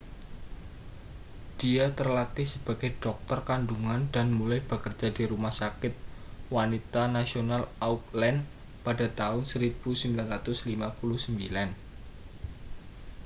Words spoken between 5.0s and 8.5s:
di rumah sakit wanita nasional auckland